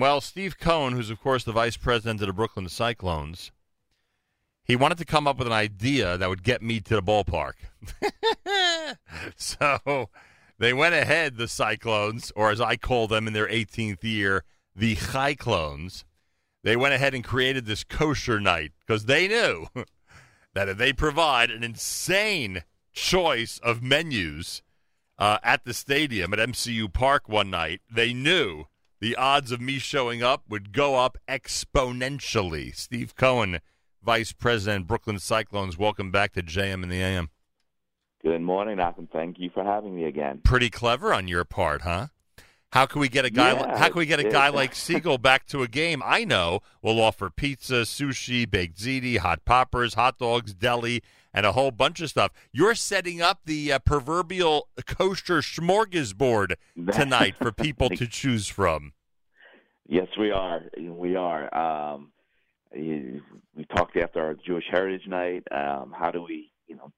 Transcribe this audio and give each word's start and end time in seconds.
Well, 0.00 0.22
Steve 0.22 0.58
Cohen, 0.58 0.94
who's 0.94 1.10
of 1.10 1.20
course 1.20 1.44
the 1.44 1.52
vice 1.52 1.76
president 1.76 2.22
of 2.22 2.26
the 2.26 2.32
Brooklyn 2.32 2.70
Cyclones, 2.70 3.52
he 4.64 4.74
wanted 4.74 4.96
to 4.96 5.04
come 5.04 5.26
up 5.26 5.36
with 5.36 5.46
an 5.46 5.52
idea 5.52 6.16
that 6.16 6.30
would 6.30 6.42
get 6.42 6.62
me 6.62 6.80
to 6.80 6.94
the 6.94 7.02
ballpark. 7.02 7.52
so 9.36 10.08
they 10.58 10.72
went 10.72 10.94
ahead, 10.94 11.36
the 11.36 11.46
Cyclones, 11.46 12.32
or 12.34 12.50
as 12.50 12.62
I 12.62 12.76
call 12.76 13.08
them 13.08 13.26
in 13.26 13.34
their 13.34 13.46
18th 13.46 14.02
year, 14.02 14.44
the 14.74 14.94
Cyclones. 14.94 16.06
They 16.64 16.76
went 16.76 16.94
ahead 16.94 17.12
and 17.12 17.22
created 17.22 17.66
this 17.66 17.84
kosher 17.84 18.40
night 18.40 18.72
because 18.80 19.04
they 19.04 19.28
knew 19.28 19.66
that 20.54 20.70
if 20.70 20.78
they 20.78 20.94
provide 20.94 21.50
an 21.50 21.62
insane 21.62 22.64
choice 22.94 23.60
of 23.62 23.82
menus 23.82 24.62
uh, 25.18 25.36
at 25.42 25.66
the 25.66 25.74
stadium 25.74 26.32
at 26.32 26.38
MCU 26.38 26.90
Park 26.90 27.28
one 27.28 27.50
night, 27.50 27.82
they 27.92 28.14
knew 28.14 28.64
the 29.00 29.16
odds 29.16 29.50
of 29.50 29.60
me 29.60 29.78
showing 29.78 30.22
up 30.22 30.44
would 30.48 30.72
go 30.72 30.96
up 30.96 31.16
exponentially. 31.26 32.74
Steve 32.74 33.16
Cohen, 33.16 33.60
Vice 34.02 34.32
President, 34.32 34.86
Brooklyn 34.86 35.18
Cyclones, 35.18 35.78
welcome 35.78 36.10
back 36.10 36.32
to 36.34 36.42
JM 36.42 36.82
in 36.82 36.88
the 36.88 37.02
AM. 37.02 37.30
Good 38.22 38.42
morning, 38.42 38.76
Nachum. 38.76 39.08
Thank 39.10 39.38
you 39.38 39.48
for 39.48 39.64
having 39.64 39.96
me 39.96 40.04
again. 40.04 40.40
Pretty 40.44 40.68
clever 40.68 41.14
on 41.14 41.26
your 41.26 41.44
part, 41.44 41.82
huh? 41.82 42.08
How 42.72 42.86
can 42.86 43.00
we 43.00 43.08
get 43.08 43.24
a 43.24 43.30
guy? 43.30 43.52
Yeah, 43.52 43.78
how 43.78 43.88
can 43.88 43.98
we 43.98 44.06
get 44.06 44.20
a 44.20 44.28
guy 44.28 44.48
like 44.48 44.74
Segal 44.74 45.20
back 45.22 45.46
to 45.46 45.62
a 45.62 45.68
game? 45.68 46.02
I 46.04 46.24
know 46.24 46.60
we'll 46.82 47.00
offer 47.00 47.30
pizza, 47.30 47.82
sushi, 47.82 48.48
baked 48.48 48.78
ziti, 48.78 49.16
hot 49.16 49.44
poppers, 49.44 49.94
hot 49.94 50.18
dogs, 50.18 50.54
deli, 50.54 51.02
and 51.32 51.46
a 51.46 51.52
whole 51.52 51.70
bunch 51.70 52.00
of 52.00 52.10
stuff. 52.10 52.32
You're 52.52 52.74
setting 52.74 53.20
up 53.20 53.40
the 53.44 53.72
uh, 53.72 53.78
proverbial 53.78 54.68
kosher 54.86 55.38
smorgasbord 55.38 56.54
tonight 56.92 57.36
for 57.36 57.52
people 57.52 57.88
to 57.90 58.06
choose 58.06 58.48
from. 58.48 58.92
Yes, 59.86 60.08
we 60.18 60.30
are. 60.30 60.62
We 60.78 61.16
are. 61.16 61.52
Um, 61.52 62.12
we 62.72 63.66
talked 63.76 63.96
after 63.96 64.20
our 64.20 64.34
Jewish 64.34 64.64
Heritage 64.70 65.08
Night. 65.08 65.42
Um, 65.50 65.92
how 65.96 66.10
do 66.10 66.22
we, 66.22 66.52
you 66.68 66.76
know, 66.76 66.92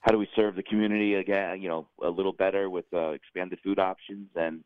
how 0.00 0.12
do 0.12 0.18
we 0.18 0.28
serve 0.36 0.54
the 0.54 0.62
community 0.62 1.14
again? 1.14 1.60
You 1.60 1.68
know, 1.68 1.88
a 2.02 2.10
little 2.10 2.32
better 2.32 2.70
with 2.70 2.84
uh, 2.92 3.10
expanded 3.10 3.58
food 3.64 3.78
options. 3.78 4.28
And 4.36 4.62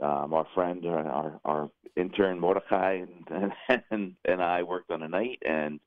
um, 0.00 0.32
our 0.34 0.46
friend, 0.54 0.84
uh, 0.84 0.88
our 0.88 1.40
our 1.44 1.70
intern 1.96 2.40
Mordechai, 2.40 3.04
and 3.28 3.52
and 3.90 4.14
and 4.24 4.42
I 4.42 4.62
worked 4.62 4.90
on 4.90 5.02
a 5.02 5.08
night, 5.08 5.42
and 5.46 5.78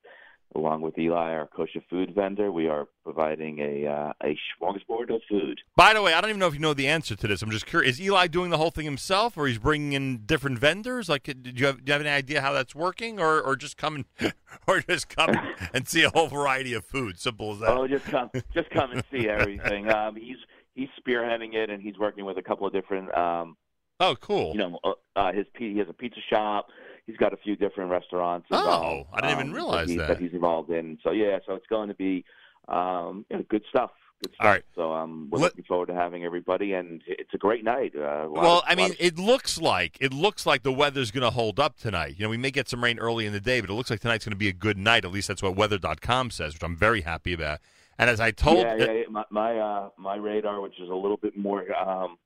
along 0.54 0.82
with 0.82 0.98
Eli, 0.98 1.34
our 1.34 1.48
kosher 1.48 1.82
food 1.90 2.14
vendor, 2.14 2.52
we 2.52 2.68
are 2.68 2.88
providing 3.04 3.60
a 3.60 3.88
uh, 3.88 4.14
a 4.24 4.38
smorgasbord 4.62 5.14
of 5.14 5.22
food. 5.30 5.60
By 5.76 5.94
the 5.94 6.02
way, 6.02 6.14
I 6.14 6.22
don't 6.22 6.30
even 6.30 6.40
know 6.40 6.48
if 6.48 6.54
you 6.54 6.60
know 6.60 6.74
the 6.74 6.88
answer 6.88 7.16
to 7.16 7.28
this. 7.28 7.42
I'm 7.42 7.52
just 7.52 7.66
curious. 7.66 7.96
Is 7.96 8.02
Eli 8.02 8.28
doing 8.28 8.52
the 8.52 8.58
whole 8.58 8.72
thing 8.72 8.86
himself, 8.86 9.38
or 9.38 9.48
he's 9.48 9.58
bringing 9.58 9.94
in 9.94 10.26
different 10.26 10.60
vendors? 10.60 11.10
Like, 11.10 11.24
did 11.24 11.60
you 11.60 11.66
have, 11.66 11.78
do 11.84 11.90
you 11.90 11.94
have 11.94 12.02
any 12.02 12.10
idea 12.10 12.42
how 12.42 12.54
that's 12.54 12.76
working, 12.76 13.20
or 13.20 13.42
or 13.42 13.56
just 13.56 13.78
come 13.78 14.06
and 14.20 14.34
or 14.68 14.82
just 14.82 15.10
come 15.10 15.32
and 15.74 15.88
see 15.88 16.04
a 16.04 16.10
whole 16.10 16.28
variety 16.28 16.74
of 16.74 16.86
food? 16.86 17.20
Simple 17.20 17.54
as 17.54 17.60
that. 17.60 17.70
Oh, 17.70 17.88
just 17.88 18.06
come, 18.06 18.30
just 18.54 18.70
come 18.70 18.92
and 18.92 19.04
see 19.12 19.28
everything. 19.28 19.90
Um, 19.92 20.16
he's 20.16 20.38
he's 20.74 20.90
spearheading 21.00 21.54
it, 21.56 21.70
and 21.70 21.82
he's 21.82 21.98
working 21.98 22.26
with 22.26 22.38
a 22.38 22.44
couple 22.44 22.68
of 22.68 22.74
different, 22.74 23.16
um, 23.18 23.58
Oh, 24.00 24.16
cool. 24.20 24.52
you 24.54 24.60
know, 24.60 24.80
uh, 24.84 24.92
uh, 25.16 25.32
his 25.34 25.46
he 25.58 25.78
has 25.78 25.88
a 25.90 25.94
pizza 25.94 26.20
shop. 26.30 26.68
He's 27.06 27.18
got 27.18 27.34
a 27.34 27.38
few 27.38 27.56
different 27.56 27.92
restaurants. 27.92 28.48
Oh, 28.52 29.06
I 29.14 29.22
didn't 29.22 29.34
even 29.34 29.48
um, 29.50 29.54
realize 29.54 29.90
he, 29.90 29.98
that. 29.98 30.08
that 30.08 30.20
he's 30.20 30.34
involved 30.34 30.72
in. 30.72 30.98
So 31.04 31.12
yeah, 31.12 31.38
so 31.46 31.54
it's 31.54 31.68
going 31.68 31.90
to 31.90 31.94
be 31.94 32.26
um, 32.68 33.26
you 33.30 33.38
know, 33.38 33.44
good 33.50 33.64
stuff. 33.70 33.92
Good 34.24 34.34
stuff. 34.34 34.46
All 34.46 34.52
right. 34.52 34.64
So 34.76 34.94
um, 34.94 35.28
we're 35.30 35.40
Let- 35.40 35.52
looking 35.52 35.66
forward 35.66 35.88
to 35.88 35.94
having 35.94 36.24
everybody, 36.24 36.74
and 36.74 37.02
it's 37.08 37.34
a 37.34 37.38
great 37.38 37.64
night. 37.64 37.94
Uh, 37.96 38.02
a 38.02 38.32
well, 38.32 38.60
of- 38.60 38.64
I 38.66 38.76
mean, 38.76 38.92
of- 38.92 38.98
it 39.00 39.20
looks 39.20 39.60
like 39.60 39.98
it 40.02 40.14
looks 40.14 40.46
like 40.46 40.64
the 40.64 40.72
weather's 40.72 41.12
going 41.12 41.24
to 41.24 41.30
hold 41.30 41.60
up 41.60 41.78
tonight. 41.78 42.16
You 42.18 42.26
know, 42.26 42.30
we 42.30 42.38
may 42.38 42.52
get 42.52 42.70
some 42.70 42.84
rain 42.84 42.98
early 42.98 43.26
in 43.26 43.34
the 43.34 43.42
day, 43.42 43.62
but 43.62 43.70
it 43.70 43.74
looks 43.74 43.90
like 43.90 44.00
tonight's 44.00 44.26
going 44.26 44.32
to 44.32 44.38
be 44.38 44.48
a 44.50 44.54
good 44.54 44.78
night. 44.78 45.06
At 45.06 45.12
least 45.12 45.28
that's 45.28 45.44
what 45.44 45.56
Weather.com 45.56 46.32
says, 46.32 46.54
which 46.54 46.64
I'm 46.64 46.76
very 46.76 47.02
happy 47.02 47.34
about. 47.34 47.60
And 48.00 48.10
as 48.10 48.20
I 48.20 48.32
told, 48.32 48.60
yeah, 48.60 48.76
yeah, 48.76 48.92
yeah. 48.92 49.04
My 49.10 49.26
my, 49.30 49.58
uh, 49.58 49.90
my 49.98 50.16
radar, 50.16 50.60
which 50.62 50.80
is 50.80 50.90
a 50.90 50.96
little 50.96 51.18
bit 51.18 51.38
more 51.38 51.64
um, 51.76 52.18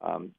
um, 0.00 0.32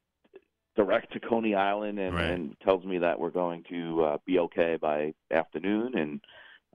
direct 0.76 1.14
to 1.14 1.20
Coney 1.20 1.56
Island, 1.56 2.00
and, 2.00 2.16
Right. 2.16 2.26
and 2.30 2.56
tells 2.62 2.84
me 2.86 2.98
that 3.00 3.20
we're 3.20 3.30
going 3.30 3.64
to 3.70 4.04
uh, 4.04 4.18
be 4.26 4.40
okay 4.40 4.78
by 4.80 5.14
afternoon, 5.32 5.98
and 5.98 6.22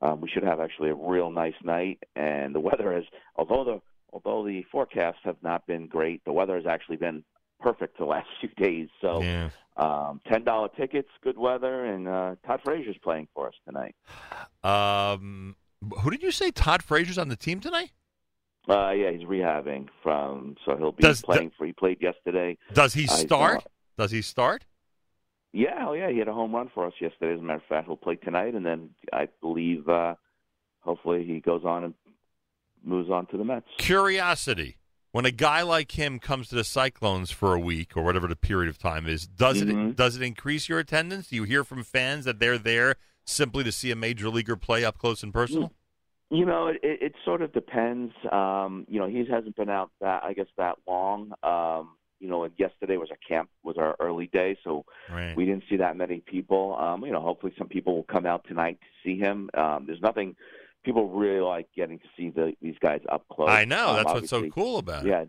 um, 0.02 0.20
we 0.20 0.28
should 0.28 0.42
have 0.42 0.60
actually 0.60 0.90
a 0.90 0.94
real 0.94 1.30
nice 1.30 1.54
night. 1.62 1.98
And 2.16 2.54
the 2.54 2.60
weather 2.60 2.92
has, 2.94 3.04
although 3.36 3.64
the 3.64 3.80
although 4.12 4.44
the 4.46 4.64
forecasts 4.72 5.20
have 5.24 5.36
not 5.42 5.66
been 5.66 5.86
great, 5.86 6.24
the 6.24 6.32
weather 6.32 6.56
has 6.56 6.66
actually 6.66 6.96
been 6.96 7.22
perfect 7.60 7.98
the 7.98 8.04
last 8.16 8.28
few 8.40 8.48
days. 8.56 8.88
So 9.00 9.22
yeah. 9.22 9.50
um, 9.76 10.20
ten 10.26 10.44
dollar 10.44 10.68
tickets, 10.76 11.08
good 11.22 11.36
weather, 11.38 11.84
and 11.84 12.08
uh, 12.08 12.34
Todd 12.46 12.60
Frazier's 12.64 12.96
playing 13.02 13.28
for 13.34 13.48
us 13.48 13.54
tonight. 13.66 13.94
Um, 14.62 15.56
who 16.02 16.10
did 16.10 16.22
you 16.22 16.30
say 16.30 16.50
Todd 16.50 16.82
Frazier's 16.82 17.16
on 17.16 17.28
the 17.28 17.36
team 17.36 17.60
tonight? 17.60 17.92
Uh, 18.68 18.90
yeah, 18.90 19.10
he's 19.10 19.22
rehabbing 19.26 19.88
from, 20.02 20.54
so 20.66 20.76
he'll 20.76 20.92
be 20.92 21.02
Does- 21.02 21.22
playing 21.22 21.50
for. 21.56 21.64
He 21.66 21.72
played 21.72 22.02
yesterday. 22.02 22.58
Does 22.74 22.92
he 22.92 23.08
Uh, 23.08 23.12
start? 23.12 23.64
Does 24.00 24.12
he 24.12 24.22
start? 24.22 24.64
Yeah, 25.52 25.84
oh 25.86 25.92
yeah, 25.92 26.08
he 26.10 26.16
had 26.18 26.28
a 26.28 26.32
home 26.32 26.54
run 26.54 26.70
for 26.72 26.86
us 26.86 26.94
yesterday. 27.02 27.34
As 27.34 27.40
a 27.40 27.42
matter 27.42 27.58
of 27.58 27.64
fact, 27.68 27.86
he'll 27.86 27.98
play 27.98 28.16
tonight, 28.16 28.54
and 28.54 28.64
then 28.64 28.88
I 29.12 29.28
believe, 29.42 29.86
uh, 29.90 30.14
hopefully, 30.80 31.22
he 31.26 31.40
goes 31.40 31.66
on 31.66 31.84
and 31.84 31.94
moves 32.82 33.10
on 33.10 33.26
to 33.26 33.36
the 33.36 33.44
Mets. 33.44 33.66
Curiosity. 33.76 34.78
When 35.12 35.26
a 35.26 35.30
guy 35.30 35.60
like 35.60 35.98
him 35.98 36.18
comes 36.18 36.48
to 36.48 36.54
the 36.54 36.64
Cyclones 36.64 37.30
for 37.30 37.52
a 37.52 37.60
week 37.60 37.94
or 37.94 38.02
whatever 38.02 38.26
the 38.26 38.36
period 38.36 38.70
of 38.70 38.78
time 38.78 39.06
is, 39.06 39.26
does 39.26 39.60
it 39.60 39.68
Mhm. 39.68 39.94
does 39.94 40.16
it 40.16 40.22
increase 40.22 40.66
your 40.66 40.78
attendance? 40.78 41.28
Do 41.28 41.36
you 41.36 41.42
hear 41.42 41.62
from 41.62 41.82
fans 41.82 42.24
that 42.24 42.38
they're 42.38 42.56
there 42.56 42.94
simply 43.26 43.64
to 43.64 43.72
see 43.72 43.90
a 43.90 43.96
major 43.96 44.30
leaguer 44.30 44.56
play 44.56 44.82
up 44.82 44.96
close 44.96 45.22
and 45.22 45.30
personal? 45.30 45.74
You 46.30 46.46
know, 46.46 46.68
it, 46.68 46.80
it, 46.82 47.02
it 47.02 47.14
sort 47.22 47.42
of 47.42 47.52
depends. 47.52 48.14
Um, 48.32 48.86
you 48.88 48.98
know, 48.98 49.08
he 49.08 49.26
hasn't 49.30 49.56
been 49.56 49.68
out 49.68 49.90
that 50.00 50.24
I 50.24 50.32
guess 50.32 50.46
that 50.56 50.78
long. 50.86 51.34
Um, 51.42 51.96
you 52.20 52.28
know, 52.28 52.44
and 52.44 52.52
yesterday 52.58 52.96
was 52.96 53.08
a 53.10 53.16
camp 53.28 53.48
was 53.64 53.76
our 53.78 53.96
early 53.98 54.26
day, 54.28 54.56
so 54.62 54.84
Right. 55.10 55.34
we 55.36 55.44
didn't 55.46 55.64
see 55.68 55.76
that 55.76 55.96
many 55.96 56.20
people. 56.20 56.76
Um, 56.78 57.04
you 57.04 57.12
know, 57.12 57.20
hopefully 57.20 57.52
some 57.58 57.68
people 57.68 57.96
will 57.96 58.02
come 58.04 58.26
out 58.26 58.44
tonight 58.46 58.78
to 58.80 58.86
see 59.02 59.18
him. 59.18 59.50
Um, 59.54 59.86
there's 59.86 60.02
nothing. 60.02 60.36
People 60.84 61.08
really 61.10 61.40
like 61.40 61.68
getting 61.76 61.98
to 61.98 62.04
see 62.16 62.30
the, 62.30 62.54
these 62.62 62.76
guys 62.80 63.00
up 63.10 63.24
close. 63.32 63.50
I 63.50 63.64
know 63.64 63.88
Um, 63.90 63.96
that's 63.96 64.12
what's 64.12 64.30
so 64.30 64.48
cool 64.50 64.78
about 64.78 65.04
it. 65.04 65.08
Yeah, 65.08 65.24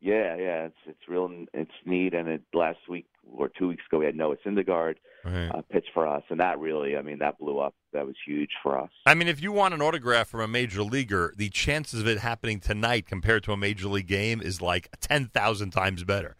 yeah, 0.00 0.36
yeah. 0.36 0.64
It's 0.66 0.76
it's 0.86 1.08
real. 1.08 1.30
It's 1.54 1.70
neat. 1.84 2.14
And 2.14 2.28
it 2.28 2.42
last 2.52 2.80
week 2.88 3.06
or 3.36 3.48
two 3.48 3.68
weeks 3.68 3.82
ago, 3.90 3.98
we 3.98 4.06
had 4.06 4.14
Noah 4.16 4.36
Syndergaard 4.46 4.96
Right. 5.22 5.48
uh, 5.54 5.60
pitch 5.70 5.84
for 5.92 6.06
us, 6.06 6.22
and 6.30 6.40
that 6.40 6.58
really, 6.58 6.96
I 6.96 7.02
mean, 7.02 7.18
that 7.18 7.38
blew 7.38 7.58
up. 7.58 7.74
That 7.92 8.06
was 8.06 8.16
huge 8.26 8.52
for 8.62 8.78
us. 8.80 8.88
I 9.04 9.14
mean, 9.14 9.28
if 9.28 9.42
you 9.42 9.52
want 9.52 9.74
an 9.74 9.82
autograph 9.82 10.28
from 10.28 10.40
a 10.40 10.48
major 10.48 10.82
leaguer, 10.82 11.34
the 11.36 11.50
chances 11.50 12.00
of 12.00 12.08
it 12.08 12.18
happening 12.20 12.58
tonight 12.58 13.04
compared 13.06 13.42
to 13.44 13.52
a 13.52 13.56
major 13.56 13.88
league 13.88 14.06
game 14.06 14.40
is 14.40 14.62
like 14.62 14.88
ten 15.00 15.26
thousand 15.26 15.72
times 15.72 16.04
better. 16.04 16.36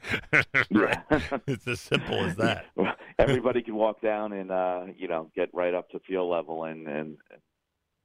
right? 0.71 0.99
It's 1.47 1.67
as 1.67 1.81
simple 1.81 2.21
as 2.25 2.37
that. 2.37 2.67
Everybody 3.19 3.61
can 3.63 3.75
walk 3.75 4.01
down 4.01 4.33
and 4.33 4.51
uh, 4.51 4.85
you 4.97 5.09
know 5.09 5.31
get 5.37 5.51
right 5.53 5.75
up 5.75 5.91
to 5.91 5.99
field 6.09 6.31
level 6.31 6.65
and 6.65 6.87
and 6.89 7.19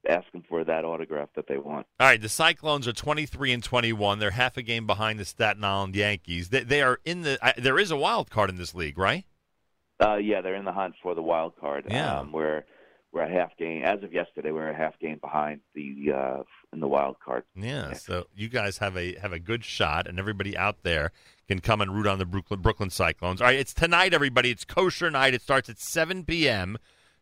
ask 0.08 0.32
them 0.32 0.44
for 0.48 0.64
that 0.64 0.86
autograph 0.86 1.30
that 1.36 1.48
they 1.48 1.58
want. 1.58 1.88
All 2.00 2.08
right, 2.08 2.22
the 2.22 2.30
Cyclones 2.30 2.88
are 2.88 2.94
23 2.94 3.54
and 3.54 3.64
21. 3.64 4.20
They're 4.20 4.32
half 4.32 4.58
a 4.58 4.62
game 4.62 4.88
behind 4.88 5.20
the 5.20 5.26
Staten 5.26 5.64
Island 5.64 5.96
Yankees. 5.96 6.50
They, 6.50 6.64
they 6.64 6.82
are 6.82 7.00
in 7.06 7.22
the. 7.22 7.38
Uh, 7.46 7.54
there 7.58 7.80
is 7.80 7.92
a 7.92 7.98
wild 7.98 8.30
card 8.30 8.50
in 8.50 8.58
this 8.58 8.76
league, 8.76 8.98
right? 8.98 9.26
Uh, 10.00 10.16
yeah, 10.16 10.42
they're 10.42 10.56
in 10.56 10.66
the 10.66 10.74
hunt 10.74 10.96
for 11.02 11.16
the 11.16 11.22
wild 11.22 11.54
card. 11.60 11.86
Yeah. 11.90 12.20
Um, 12.20 12.32
we're 12.32 12.64
we're 13.16 13.24
a 13.24 13.32
half 13.32 13.56
game 13.58 13.84
as 13.84 14.04
of 14.04 14.12
yesterday. 14.12 14.52
We're 14.52 14.70
a 14.70 14.76
half 14.76 15.00
game 15.00 15.20
behind 15.22 15.62
the 15.74 16.12
uh, 16.14 16.44
in 16.74 16.82
the 16.82 16.88
wild 16.88 17.16
card. 17.24 17.44
Yeah. 17.56 17.94
So 17.94 18.26
you 18.36 18.50
guys 18.50 18.80
have 18.80 18.98
a 18.98 19.16
have 19.20 19.32
a 19.32 19.40
good 19.40 19.64
shot, 19.64 20.06
and 20.06 20.20
everybody 20.20 20.58
out 20.58 20.84
there 20.84 21.12
can 21.48 21.60
come 21.62 21.80
and 21.80 21.96
root 21.96 22.08
on 22.08 22.20
the 22.20 22.26
Brooklyn 22.26 22.60
Brooklyn 22.60 22.90
Cyclones. 22.90 23.42
All 23.42 23.48
right, 23.48 23.58
it's 23.58 23.74
tonight, 23.74 24.14
everybody. 24.14 24.52
It's 24.52 24.66
kosher 24.66 25.10
night. 25.10 25.34
It 25.34 25.42
starts 25.42 25.70
at 25.70 25.80
7 25.80 26.26
p.m. 26.26 26.78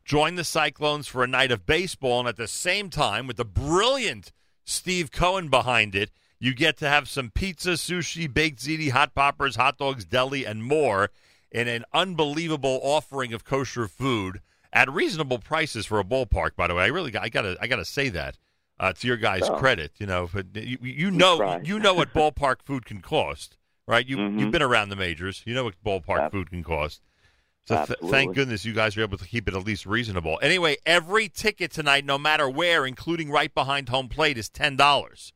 Join 0.06 0.36
the 0.36 0.44
Cyclones 0.44 1.08
for 1.08 1.24
a 1.24 1.28
night 1.28 1.52
of 1.52 1.66
baseball, 1.66 2.20
and 2.20 2.28
at 2.28 2.36
the 2.36 2.48
same 2.48 2.90
time, 2.90 3.26
with 3.26 3.38
the 3.38 3.46
brilliant 3.46 4.32
Steve 4.66 5.12
Cohen 5.12 5.48
behind 5.50 5.96
it, 5.96 6.12
you 6.40 6.54
get 6.54 6.78
to 6.78 6.90
have 6.90 7.08
some 7.08 7.30
pizza, 7.30 7.72
sushi, 7.72 8.32
baked 8.32 8.60
ziti, 8.60 8.92
hot 8.92 9.16
poppers, 9.16 9.56
hot 9.56 9.78
dogs, 9.78 10.04
deli, 10.04 10.46
and 10.46 10.64
more 10.64 11.10
in 11.52 11.70
an 11.70 11.86
unbelievable 11.94 12.82
offering 12.84 13.32
of 13.34 13.46
kosher 13.46 13.88
food 13.88 14.42
at 14.74 14.92
reasonable 14.92 15.40
prices 15.40 15.86
for 15.86 16.00
a 16.00 16.04
ballpark. 16.04 16.56
By 16.58 16.68
the 16.68 16.76
way, 16.76 16.84
I 16.84 16.88
really 16.88 17.12
got, 17.12 17.24
I 17.24 17.30
gotta 17.30 17.56
I 17.62 17.68
gotta 17.68 17.86
say 17.86 18.10
that 18.10 18.38
uh, 18.80 18.92
to 18.92 19.08
your 19.08 19.16
guys' 19.18 19.44
Oh. 19.48 19.56
credit. 19.56 19.94
You 20.00 20.08
know, 20.08 20.30
you, 20.54 20.78
you 20.82 21.12
know 21.12 21.62
you 21.64 21.80
know 21.80 21.94
what 21.94 22.14
ballpark 22.14 22.58
food 22.66 22.86
can 22.86 23.00
cost, 23.02 23.56
right? 23.88 24.06
You 24.06 24.18
Mhm. 24.18 24.40
you've 24.40 24.52
been 24.52 24.62
around 24.64 24.90
the 24.90 24.96
majors. 24.98 25.44
You 25.46 25.54
know 25.54 25.64
what 25.64 25.82
ballpark 25.86 26.32
food 26.32 26.50
can 26.50 26.64
cost. 26.64 27.02
So 27.66 27.86
th- 27.86 28.00
thank 28.12 28.36
goodness 28.36 28.66
you 28.66 28.74
guys 28.74 28.98
are 28.98 29.02
able 29.02 29.18
to 29.18 29.26
keep 29.28 29.48
it 29.48 29.54
at 29.54 29.66
least 29.66 29.86
reasonable. 29.86 30.38
Anyway, 30.42 30.76
every 30.86 31.30
ticket 31.30 31.72
tonight, 31.72 32.04
no 32.06 32.18
matter 32.18 32.50
where, 32.50 32.86
including 32.86 33.30
right 33.32 33.54
behind 33.54 33.88
home 33.90 34.10
plate, 34.10 34.38
is 34.38 34.50
ten 34.50 34.76
dollars. 34.76 35.32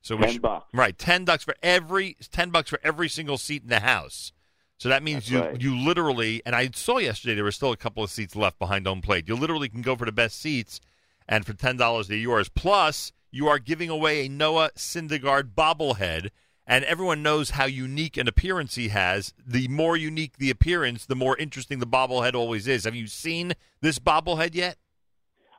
So 0.00 0.16
Ten 0.16 0.32
should, 0.34 0.42
bucks. 0.42 0.72
right 0.72 0.96
ten 0.96 1.24
bucks 1.24 1.42
for 1.42 1.56
every 1.64 2.16
ten 2.30 2.50
bucks 2.50 2.70
for 2.70 2.78
every 2.84 3.08
single 3.08 3.36
seat 3.38 3.62
in 3.64 3.68
the 3.68 3.80
house. 3.80 4.32
So 4.78 4.88
that 4.90 5.02
means 5.02 5.28
That's 5.28 5.30
you 5.30 5.40
right. 5.40 5.60
you 5.60 5.76
literally 5.76 6.42
and 6.46 6.54
I 6.54 6.70
saw 6.74 6.98
yesterday 6.98 7.34
there 7.34 7.42
were 7.42 7.50
still 7.50 7.72
a 7.72 7.76
couple 7.76 8.04
of 8.04 8.10
seats 8.10 8.36
left 8.36 8.58
behind 8.60 8.86
home 8.86 9.00
plate. 9.00 9.26
You 9.26 9.34
literally 9.34 9.68
can 9.68 9.82
go 9.82 9.96
for 9.96 10.04
the 10.04 10.12
best 10.12 10.38
seats 10.40 10.80
and 11.26 11.44
for 11.44 11.54
ten 11.54 11.76
dollars 11.76 12.06
they're 12.06 12.16
yours. 12.16 12.48
Plus, 12.48 13.10
you 13.32 13.48
are 13.48 13.58
giving 13.58 13.90
away 13.90 14.26
a 14.26 14.28
Noah 14.28 14.70
Syndergaard 14.76 15.54
bobblehead, 15.56 16.30
and 16.66 16.84
everyone 16.84 17.22
knows 17.22 17.50
how 17.50 17.64
unique 17.66 18.16
an 18.16 18.26
appearance 18.28 18.74
he 18.74 18.88
has. 18.88 19.32
The 19.46 19.68
more 19.68 19.96
unique 19.96 20.38
the 20.38 20.50
appearance, 20.50 21.06
the 21.06 21.14
more 21.16 21.36
interesting 21.38 21.78
the 21.78 21.86
bobblehead 21.86 22.34
always 22.34 22.66
is. 22.66 22.84
Have 22.84 22.94
you 22.94 23.06
seen 23.06 23.52
this 23.80 23.98
bobblehead 23.98 24.54
yet? 24.54 24.76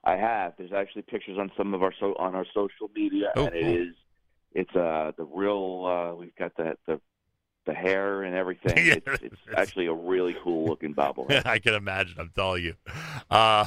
I 0.03 0.15
have. 0.15 0.53
There's 0.57 0.71
actually 0.73 1.01
pictures 1.03 1.37
on 1.37 1.51
some 1.57 1.73
of 1.73 1.83
our 1.83 1.93
so 1.99 2.13
on 2.17 2.33
our 2.35 2.45
social 2.53 2.89
media, 2.95 3.31
Oh, 3.35 3.45
and 3.47 3.55
it 3.55 3.63
cool. 3.63 3.75
is 3.89 3.95
it's 4.53 4.75
uh 4.75 5.11
the 5.17 5.25
real. 5.25 5.85
Uh, 5.85 6.15
we've 6.15 6.35
got 6.35 6.55
the 6.55 6.77
the 6.87 6.99
the 7.65 7.73
hair 7.73 8.23
and 8.23 8.33
everything. 8.43 8.77
Yeah, 8.85 8.93
it's, 8.93 9.07
it's 9.07 9.23
it's- 9.23 9.37
actually 9.57 9.87
a 9.87 9.93
really 9.93 10.33
cool 10.41 10.65
looking 10.65 10.95
bobblehead. 10.95 11.45
I 11.45 11.59
can 11.59 11.73
imagine. 11.73 12.15
I'm 12.19 12.31
telling 12.33 12.63
you. 12.63 12.75
Uh, 13.29 13.65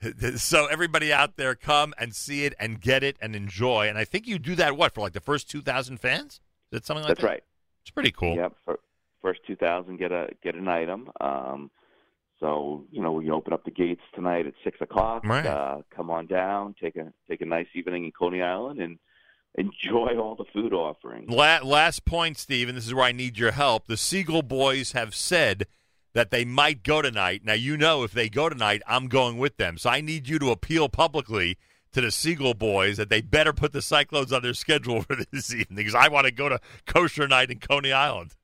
so 0.36 0.66
everybody 0.66 1.12
out 1.12 1.36
there, 1.36 1.54
come 1.54 1.92
and 1.98 2.14
see 2.14 2.44
it 2.46 2.54
and 2.58 2.80
get 2.80 3.02
it 3.02 3.16
and 3.20 3.36
enjoy. 3.36 3.86
And 3.88 3.98
I 3.98 4.04
think 4.04 4.26
you 4.26 4.38
do 4.38 4.54
that. 4.54 4.76
What 4.78 4.94
for? 4.94 5.02
Like 5.02 5.12
the 5.12 5.20
first 5.20 5.50
two 5.50 5.60
thousand 5.60 5.98
fans? 6.00 6.40
Something 6.82 7.04
like 7.04 7.08
That's 7.08 7.20
that? 7.20 7.26
right. 7.26 7.44
It's 7.82 7.90
pretty 7.90 8.12
cool. 8.12 8.36
Yep. 8.36 8.54
For, 8.64 8.78
first 9.22 9.40
2,000 9.46 9.96
get 9.96 10.12
a 10.12 10.28
get 10.42 10.54
an 10.54 10.68
item. 10.68 11.10
Um, 11.20 11.70
so 12.40 12.84
you 12.90 13.00
know 13.00 13.12
we 13.12 13.30
open 13.30 13.52
up 13.52 13.64
the 13.64 13.70
gates 13.70 14.02
tonight 14.14 14.46
at 14.46 14.54
six 14.62 14.80
o'clock. 14.80 15.24
Right. 15.24 15.46
Uh, 15.46 15.78
come 15.94 16.10
on 16.10 16.26
down, 16.26 16.74
take 16.80 16.96
a 16.96 17.12
take 17.28 17.40
a 17.40 17.46
nice 17.46 17.68
evening 17.74 18.04
in 18.04 18.12
Coney 18.12 18.42
Island, 18.42 18.80
and 18.80 18.98
enjoy 19.56 20.16
all 20.20 20.34
the 20.34 20.44
food 20.52 20.72
offerings. 20.72 21.30
La- 21.30 21.60
last 21.62 22.04
point, 22.04 22.38
Steve, 22.38 22.68
and 22.68 22.76
this 22.76 22.86
is 22.86 22.94
where 22.94 23.04
I 23.04 23.12
need 23.12 23.38
your 23.38 23.52
help. 23.52 23.86
The 23.86 23.94
Segal 23.94 24.46
boys 24.46 24.92
have 24.92 25.14
said 25.14 25.66
that 26.12 26.30
they 26.30 26.44
might 26.44 26.82
go 26.82 27.02
tonight. 27.02 27.42
Now, 27.44 27.54
you 27.54 27.76
know, 27.76 28.02
if 28.02 28.12
they 28.12 28.28
go 28.28 28.48
tonight, 28.48 28.82
I'm 28.86 29.08
going 29.08 29.38
with 29.38 29.56
them. 29.56 29.78
So 29.78 29.90
I 29.90 30.00
need 30.00 30.28
you 30.28 30.38
to 30.38 30.50
appeal 30.50 30.88
publicly 30.88 31.58
to 31.94 32.00
the 32.00 32.08
Segal 32.08 32.56
boys 32.56 32.96
that 32.96 33.08
they 33.08 33.20
better 33.20 33.52
put 33.52 33.72
the 33.72 33.82
Cyclones 33.82 34.32
on 34.32 34.42
their 34.42 34.54
schedule 34.54 35.02
for 35.08 35.16
this 35.32 35.52
evening 35.52 35.76
because 35.76 35.94
I 35.94 36.08
want 36.08 36.26
to 36.26 36.32
go 36.32 36.48
to 36.48 36.60
kosher 36.86 37.26
night 37.26 37.50
in 37.50 37.58
Coney 37.58 37.92
Island. 37.92 38.34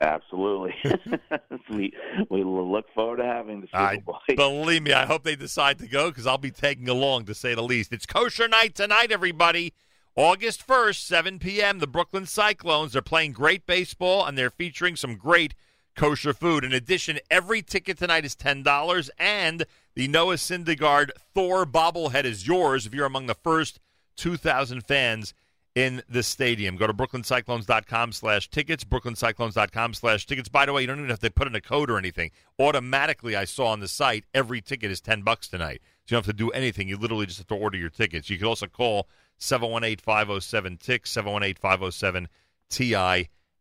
Absolutely. 0.00 0.74
we 1.70 1.92
we 2.30 2.42
look 2.42 2.86
forward 2.94 3.18
to 3.18 3.24
having 3.24 3.60
the 3.60 3.66
Super 3.66 4.12
I 4.28 4.34
believe 4.34 4.82
me, 4.82 4.92
I 4.92 5.06
hope 5.06 5.24
they 5.24 5.36
decide 5.36 5.78
to 5.80 5.86
go 5.86 6.10
because 6.10 6.26
I'll 6.26 6.38
be 6.38 6.50
tagging 6.50 6.88
along 6.88 7.26
to 7.26 7.34
say 7.34 7.54
the 7.54 7.62
least. 7.62 7.92
It's 7.92 8.06
kosher 8.06 8.48
night 8.48 8.74
tonight, 8.74 9.12
everybody. 9.12 9.74
August 10.16 10.64
1st, 10.66 11.00
7 11.00 11.38
p.m. 11.40 11.80
The 11.80 11.88
Brooklyn 11.88 12.24
Cyclones. 12.24 12.92
They're 12.92 13.02
playing 13.02 13.32
great 13.32 13.66
baseball 13.66 14.24
and 14.24 14.38
they're 14.38 14.50
featuring 14.50 14.94
some 14.94 15.16
great 15.16 15.54
kosher 15.96 16.32
food. 16.32 16.64
In 16.64 16.72
addition, 16.72 17.18
every 17.30 17.62
ticket 17.62 17.98
tonight 17.98 18.24
is 18.24 18.36
$10 18.36 19.10
and 19.18 19.64
the 19.94 20.08
Noah 20.08 20.34
Syndergaard 20.34 21.10
Thor 21.34 21.64
bobblehead 21.64 22.24
is 22.24 22.46
yours 22.46 22.86
if 22.86 22.94
you're 22.94 23.06
among 23.06 23.26
the 23.26 23.34
first 23.34 23.80
2,000 24.16 24.82
fans 24.82 25.34
in 25.74 26.02
the 26.08 26.22
stadium. 26.22 26.76
Go 26.76 26.86
to 26.86 26.94
brooklyncyclones.com 26.94 28.12
slash 28.12 28.48
tickets, 28.48 28.84
brooklyncyclones.com 28.84 29.94
slash 29.94 30.26
tickets. 30.26 30.48
By 30.48 30.66
the 30.66 30.72
way, 30.72 30.82
you 30.82 30.86
don't 30.86 30.98
even 30.98 31.10
have 31.10 31.18
to 31.20 31.30
put 31.30 31.48
in 31.48 31.54
a 31.54 31.60
code 31.60 31.90
or 31.90 31.98
anything. 31.98 32.30
Automatically, 32.58 33.34
I 33.34 33.44
saw 33.44 33.66
on 33.68 33.80
the 33.80 33.88
site, 33.88 34.24
every 34.32 34.60
ticket 34.60 34.90
is 34.90 35.00
10 35.00 35.22
bucks 35.22 35.48
tonight. 35.48 35.80
So 36.06 36.14
you 36.14 36.16
don't 36.16 36.26
have 36.26 36.36
to 36.36 36.38
do 36.38 36.50
anything. 36.50 36.88
You 36.88 36.96
literally 36.96 37.26
just 37.26 37.38
have 37.38 37.48
to 37.48 37.56
order 37.56 37.76
your 37.76 37.90
tickets. 37.90 38.30
You 38.30 38.38
can 38.38 38.46
also 38.46 38.66
call 38.66 39.08
718-507-TICK, 39.40 41.06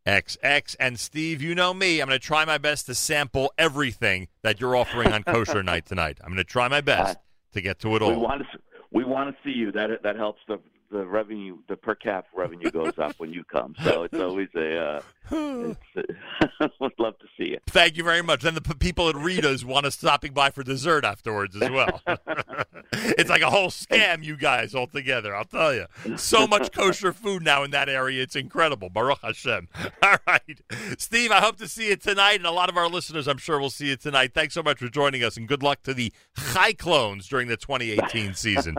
718-507-TIXX. 0.05 0.75
And 0.79 0.99
Steve, 0.99 1.41
you 1.41 1.55
know 1.55 1.73
me. 1.73 2.01
I'm 2.01 2.07
going 2.07 2.19
to 2.19 2.25
try 2.25 2.45
my 2.45 2.57
best 2.57 2.85
to 2.87 2.95
sample 2.95 3.53
everything 3.57 4.27
that 4.41 4.59
you're 4.59 4.75
offering 4.75 5.11
on 5.11 5.23
kosher 5.23 5.63
night 5.63 5.85
tonight. 5.85 6.19
I'm 6.21 6.29
going 6.29 6.37
to 6.37 6.43
try 6.43 6.67
my 6.67 6.81
best 6.81 7.17
uh, 7.17 7.21
to 7.53 7.61
get 7.61 7.79
to 7.79 7.95
it 7.95 8.01
all. 8.01 8.11
we 8.11 8.17
want 8.17 8.41
to 8.41 8.59
we 8.91 9.03
want 9.03 9.35
to 9.35 9.43
see 9.43 9.55
you. 9.55 9.71
That 9.71 9.89
that 10.03 10.15
helps 10.15 10.41
the 10.47 10.59
the 10.93 11.05
revenue, 11.05 11.57
the 11.67 11.75
per 11.75 11.95
cap 11.95 12.27
revenue 12.35 12.69
goes 12.69 12.97
up 12.99 13.15
when 13.17 13.33
you 13.33 13.43
come. 13.43 13.75
So 13.83 14.03
it's 14.03 14.17
always 14.17 14.49
a. 14.55 14.79
Uh, 14.79 15.01
it's, 15.95 16.79
would 16.79 16.93
love 16.99 17.17
to 17.17 17.25
see 17.37 17.51
it. 17.51 17.63
Thank 17.67 17.97
you 17.97 18.03
very 18.03 18.21
much. 18.21 18.43
Then 18.43 18.53
the 18.53 18.61
p- 18.61 18.75
people 18.75 19.09
at 19.09 19.15
Rita's 19.15 19.65
want 19.65 19.87
us 19.87 19.95
stopping 19.95 20.33
by 20.33 20.51
for 20.51 20.63
dessert 20.63 21.03
afterwards 21.03 21.55
as 21.55 21.69
well. 21.71 22.01
it's 22.93 23.29
like 23.29 23.41
a 23.41 23.49
whole 23.49 23.69
scam, 23.69 24.23
you 24.23 24.37
guys, 24.37 24.75
all 24.75 24.85
together. 24.85 25.35
I'll 25.35 25.45
tell 25.45 25.73
you. 25.73 25.87
So 26.15 26.45
much 26.45 26.71
kosher 26.71 27.11
food 27.11 27.43
now 27.43 27.63
in 27.63 27.71
that 27.71 27.89
area. 27.89 28.21
It's 28.21 28.35
incredible. 28.35 28.89
Baruch 28.89 29.21
Hashem. 29.23 29.69
All 30.03 30.17
right. 30.27 30.61
Steve, 30.97 31.31
I 31.31 31.39
hope 31.39 31.57
to 31.57 31.67
see 31.67 31.89
you 31.89 31.95
tonight, 31.95 32.35
and 32.35 32.45
a 32.45 32.51
lot 32.51 32.69
of 32.69 32.77
our 32.77 32.87
listeners, 32.87 33.27
I'm 33.27 33.39
sure, 33.39 33.59
will 33.59 33.71
see 33.71 33.89
you 33.89 33.95
tonight. 33.95 34.33
Thanks 34.33 34.53
so 34.53 34.61
much 34.61 34.77
for 34.77 34.89
joining 34.89 35.23
us, 35.23 35.37
and 35.37 35.47
good 35.47 35.63
luck 35.63 35.81
to 35.83 35.93
the 35.93 36.13
Cyclones 36.37 37.27
during 37.27 37.47
the 37.47 37.57
2018 37.57 38.35
season. 38.35 38.75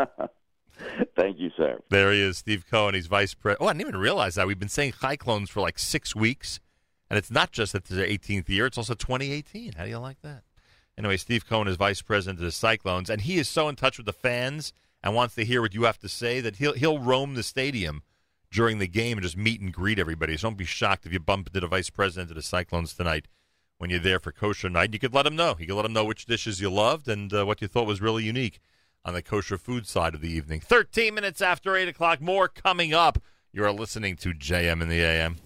Thank 1.17 1.39
you, 1.39 1.51
sir. 1.57 1.79
There 1.91 2.13
he 2.13 2.21
is, 2.21 2.39
Steve 2.39 2.65
Cohen. 2.71 2.95
He's 2.95 3.07
vice 3.07 3.35
president. 3.35 3.63
Oh, 3.63 3.69
I 3.69 3.73
didn't 3.73 3.89
even 3.89 4.01
realize 4.01 4.35
that. 4.35 4.47
We've 4.47 4.59
been 4.59 4.69
saying 4.69 4.95
Cyclones 5.01 5.51
for 5.51 5.61
like 5.61 5.79
six 5.79 6.15
weeks. 6.15 6.61
And 7.11 7.19
it's 7.19 7.31
not 7.31 7.53
just 7.53 7.73
that 7.73 7.83
it's 7.83 7.91
their 7.91 8.07
18th 8.07 8.49
year, 8.49 8.67
it's 8.67 8.79
also 8.79 8.95
2018. 8.95 9.75
How 9.75 9.85
do 9.85 9.91
you 9.91 9.99
like 9.99 10.21
that? 10.23 10.43
Anyway, 10.97 11.17
Steve 11.17 11.47
Cohen 11.47 11.69
is 11.69 11.77
vice 11.77 12.03
president 12.03 12.39
of 12.39 12.45
the 12.45 12.53
Cyclones, 12.53 13.11
and 13.11 13.21
he 13.21 13.37
is 13.37 13.49
so 13.49 13.69
in 13.69 13.77
touch 13.77 13.99
with 13.99 14.07
the 14.07 14.13
fans 14.13 14.73
and 15.03 15.15
wants 15.15 15.35
to 15.35 15.45
hear 15.45 15.61
what 15.61 15.75
you 15.75 15.85
have 15.85 15.99
to 15.99 16.09
say 16.09 16.41
that 16.41 16.57
he'll 16.57 16.73
he'll 16.73 16.99
roam 16.99 17.35
the 17.35 17.43
stadium 17.43 18.03
during 18.51 18.79
the 18.79 18.87
game 18.87 19.19
and 19.19 19.23
just 19.23 19.37
meet 19.37 19.61
and 19.61 19.73
greet 19.73 19.99
everybody. 19.99 20.37
So 20.37 20.49
don't 20.49 20.57
be 20.57 20.65
shocked 20.65 21.05
if 21.05 21.13
you 21.13 21.21
bump 21.21 21.49
into 21.49 21.61
the 21.61 21.67
vice 21.67 21.91
president 21.91 22.31
of 22.31 22.37
the 22.37 22.43
Cyclones 22.43 22.95
tonight 22.95 23.27
when 23.79 23.91
you're 23.91 23.99
there 23.99 24.21
for 24.21 24.33
kosher 24.33 24.71
night. 24.71 24.93
You 24.93 25.01
could 25.01 25.13
let 25.13 25.27
him 25.27 25.37
know. 25.37 25.57
You 25.59 25.67
could 25.67 25.77
let 25.77 25.85
him 25.85 25.93
know 25.93 26.05
which 26.05 26.27
dishes 26.27 26.61
you 26.61 26.71
loved 26.71 27.09
and 27.09 27.33
uh, 27.35 27.45
what 27.45 27.61
you 27.61 27.69
thought 27.69 27.87
was 27.87 28.01
really 28.01 28.23
unique 28.23 28.61
on 29.05 29.15
the 29.15 29.23
kosher 29.23 29.59
food 29.59 29.87
side 29.87 30.15
of 30.15 30.21
the 30.21 30.33
evening. 30.33 30.61
13 30.61 31.15
minutes 31.15 31.43
after 31.43 31.77
8 31.77 31.89
o'clock, 31.89 32.21
more 32.21 32.49
coming 32.49 32.95
up. 32.95 33.19
You 33.53 33.65
are 33.65 33.73
listening 33.73 34.17
to 34.17 34.31
JM 34.31 34.83
in 34.83 34.89
the 34.89 35.01
AM. 35.01 35.37